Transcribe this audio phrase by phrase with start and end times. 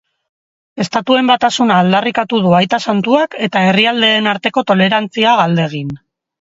[0.85, 5.97] Estatuen batasuna aldarrikatu du aita santuak eta herrialdeen arteko tolerantzia galdegin.